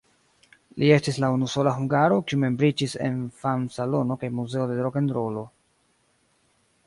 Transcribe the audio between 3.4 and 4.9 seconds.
Fam-Salono kaj Muzeo de